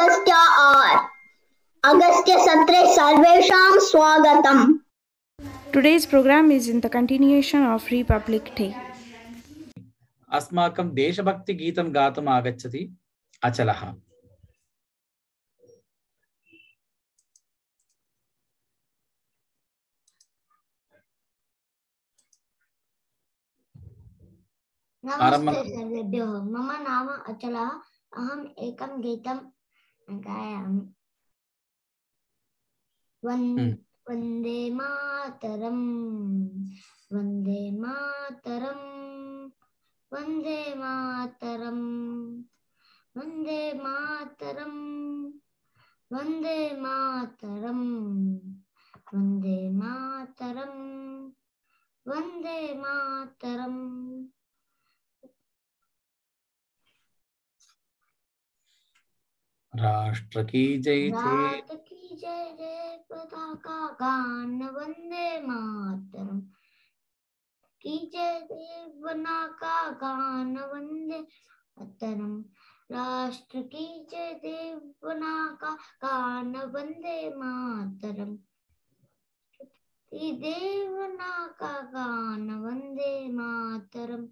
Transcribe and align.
अगस्त्य 0.00 0.32
आर्। 0.32 1.08
अगस्त्य 1.84 2.32
सत्रे 2.32 2.94
सर्वेषां 2.94 3.78
स्वागतम्। 3.78 4.78
Today's 5.72 6.10
program 6.10 6.50
is 6.50 6.74
in 6.74 6.82
the 6.82 6.92
continuation 6.96 7.78
of 7.78 7.92
Republic 7.92 8.56
Day. 8.56 8.72
अस्माकं 10.32 10.90
देशभक्तिगीतं 10.90 11.94
गातुम् 11.94 12.28
आगच्छति 12.28 12.98
अचलः। 13.44 13.94
नमस्ते 25.04 25.24
आरम्भं- 25.24 25.56
सर्वेभ्यो। 25.56 26.26
मम 26.26 26.72
नाम 26.72 27.08
अचलः। 27.08 27.70
अहम् 28.16 28.46
एकं 28.58 29.00
गीतं 29.00 29.59
गायामि 30.26 30.84
वन् 33.22 33.58
हम्म। 33.58 33.72
वंदे 34.08 34.58
मातरम् 34.74 35.84
वंदे 37.12 37.60
मातरम् 37.80 38.86
वंदे 40.12 40.60
मातरम् 40.80 41.84
वंदे 43.16 43.60
मातरम् 43.82 44.80
वंदे 46.12 46.58
मातरम् 46.82 47.86
वंदे 49.14 49.58
मातरम् 49.80 50.80
वंदे 52.06 52.58
मातरम् 52.82 53.80
राष्ट्र 59.76 60.44
की 60.44 60.78
जय 60.78 61.10
भारत 61.10 61.84
की 61.88 62.16
जय 62.16 62.56
जय 62.58 63.04
पताका 63.10 63.86
गान 63.86 64.62
वंदे 64.62 65.40
मातरम। 65.40 66.40
की 67.82 68.10
जय 68.12 68.40
देवना 68.52 69.46
का 69.46 69.90
गान 69.90 70.56
वंदे 70.56 71.20
मातरम। 71.20 72.44
राष्ट्र 72.92 73.62
की 73.62 74.06
जय 74.10 74.34
देवना 74.34 75.58
का 75.60 75.74
गान 75.74 76.56
वंदे 76.56 77.34
मातरम। 77.36 78.36
की 80.10 80.32
देवना 80.32 81.46
का 81.46 81.80
गान 81.80 82.50
वंदे 82.50 83.28
मातरम। 83.32 84.28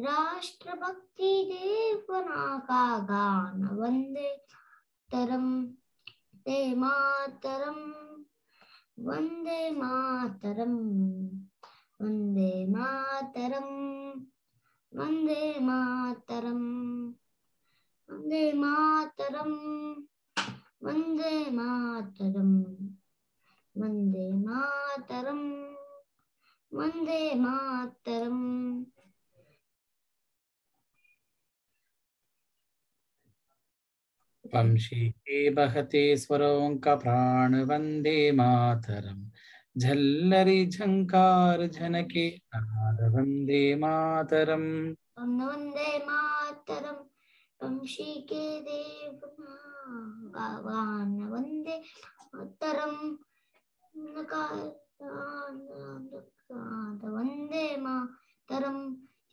राष्ट्रभक्ति 0.00 1.44
देवना 1.52 2.58
का 2.58 2.98
गान 2.98 3.64
वंदे 3.64 4.35
तरम 5.12 5.46
ते 6.46 6.56
मातरम 6.74 7.78
वंदे 9.06 9.60
मातरम 9.70 10.74
वंदे 12.00 12.50
मातरम 12.72 13.68
वंदे 14.92 15.42
मातरम 15.68 16.62
वंदे 18.08 18.42
मातरम 18.60 19.52
वंदे 20.82 21.34
मातरम 21.58 22.52
वंदे 23.76 24.26
मातरम 24.46 25.42
वंदे 26.72 27.20
मातरम। 27.40 28.38
वंशी 34.54 35.08
बहते 35.50 36.16
प्राण 36.94 37.54
वंदे 37.54 38.30
मातरम। 38.30 39.30
झल्लरी 39.78 40.66
झंकार 40.66 41.66
झनके 41.66 42.40
नाद 42.54 43.14
वंदे 43.14 43.74
मातरम। 43.74 44.94
वंदे 45.18 45.98
मातरम, 45.98 46.96
वंशी 47.62 48.26
के 48.32 48.60
देव 48.60 49.20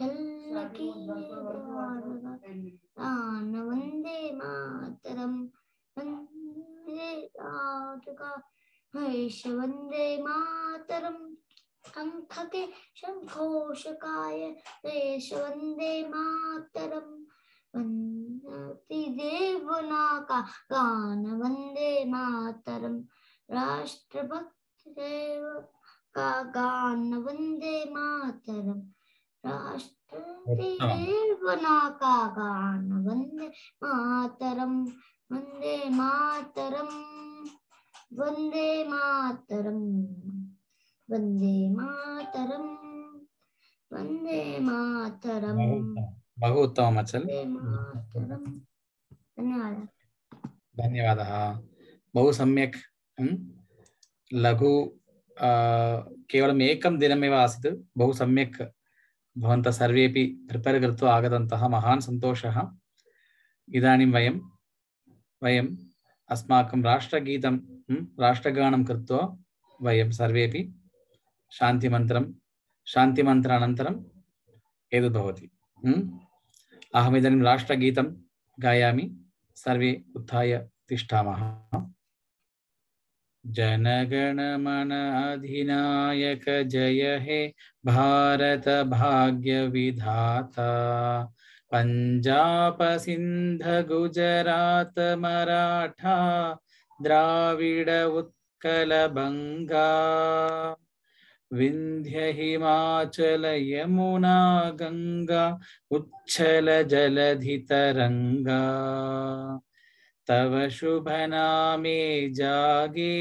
चल 0.00 0.68
की 0.76 0.90
गान 2.98 3.54
वंदे 3.56 4.30
मातरम 4.34 5.48
वंदे 5.98 7.14
का 7.98 8.42
हर्ष 8.96 9.46
वंदे 9.46 10.22
मातरम। 10.22 11.34
शंख 11.86 12.38
के 12.38 12.66
शंखोषकाय 12.96 14.50
देश 14.86 15.32
वंदे 15.34 16.08
मातरम। 16.08 17.26
देवना 18.92 20.20
का 20.20 20.40
गान 20.40 21.26
वंदे 21.26 22.04
मातरम। 22.04 23.00
राष्ट्रभक्त 23.50 24.88
देव 24.88 25.60
का 26.14 26.42
गान 26.42 27.14
वंदे 27.14 27.84
मातरम। 27.84 28.80
राष्ट्रपति 29.50 30.72
उत्तम। 30.72 30.86
देवना 30.86 31.90
का 31.90 32.26
गान 32.26 32.92
वंदे 32.92 33.48
मातरम। 33.84 34.84
वंदे 35.32 35.90
मातरम। 35.90 37.10
वंदे 38.12 38.84
मातरम 38.88 39.80
वंदे 41.10 41.70
मातरम 41.70 42.64
वंदे 43.92 44.58
मातरम। 44.60 45.58
बहु 46.38 46.62
उत्तमं, 46.62 46.96
अचल। 46.96 47.24
धन्यवादः। 49.38 49.86
धन्यवादः। 50.78 51.32
बहु 52.14 52.32
सम्यक्? 52.32 52.76
लघु 54.34 54.72
केवलम् 56.30 56.62
एकं 56.62 56.98
दिनमेव 56.98 57.34
आसीत्। 57.34 57.78
बहु 57.96 58.12
सम्यक् 58.12 58.62
भवन्तः 59.38 59.70
सर्वेपि 59.70 60.24
प्रिपेर् 60.50 60.82
कृत्वा 60.82 61.14
आगतन्तः 61.16 61.68
महान् 61.68 62.00
सन्तोषः। 62.00 62.56
इदानीं 63.74 64.12
वयं 64.12 64.36
वयम् 65.42 65.76
अस्माकं 66.30 66.82
राष्ट्रगीतं, 66.84 67.56
हं? 67.90 68.06
राष्ट्रगानं 68.20 68.84
कृत्वा 68.84 69.36
वयं 69.82 70.10
सर्वेपि 70.10 70.62
शान्तिमन्त्रं 71.52 72.24
शान्तिमन्त्रानन्तरम् 72.86 74.04
एतद् 74.92 75.14
भवति? 75.14 75.50
अहमिदानीं 76.94 77.42
राष्ट्रगीतं 77.42 78.06
गायामि, 78.58 79.24
सर्वे 79.56 80.04
उत्थाय 80.16 80.68
तिष्ठामः 80.88 81.40
जनगणमन 83.46 84.90
अधिनायक 84.90 86.44
जय 86.66 87.18
हे 87.22 87.54
भारत 87.84 88.68
भाग्य 88.86 89.66
विधाता 89.66 90.70
पंजाब 91.72 92.78
सिंध 92.98 93.62
गुजरात 93.88 94.98
मराठा 95.18 96.18
द्राविड 97.00 97.90
उत्कल 97.90 98.92
बंगा 99.14 99.88
विंध्य 101.50 102.30
हिमाचल 102.32 103.44
यमुना 103.46 104.38
गंगा 104.80 105.46
उच्छल 105.90 106.70
जलधि 106.90 107.56
तरंगा 107.70 108.60
तव 110.28 110.58
शुभ 110.70 111.08
नामे 111.30 112.00
जागे 112.34 113.16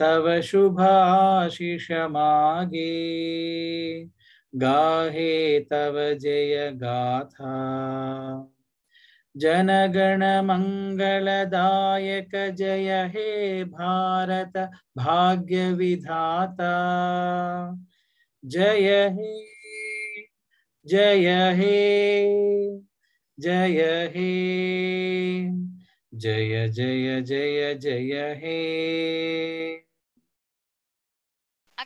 तव 0.00 0.28
शुभाशिष 0.44 1.90
मागे 2.10 2.92
गाहे 4.56 5.60
तव 5.60 5.96
जय 6.20 6.70
गाथा। 6.74 7.54
जनगण 9.36 10.22
मंगलदायक 10.44 12.30
जय 12.54 13.10
हे 13.14 13.64
भारत 13.64 14.56
भाग्य 14.96 15.72
विधाता 15.72 16.72
जय 18.44 19.08
हे 19.08 19.34
जय 20.86 21.52
हे 21.54 21.76
जय 23.38 23.82
हे, 24.14 24.30
जय 26.14 26.68
जय 26.68 27.20
जय 27.22 27.74
जय 27.74 28.34
हे। 28.36 29.85